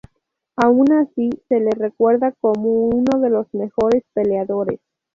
[0.55, 4.79] Aun así, se le recuerda como uno de los mejores peleadores.